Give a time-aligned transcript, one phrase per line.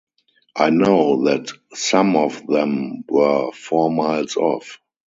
[0.55, 4.79] I know that some of them were four miles off.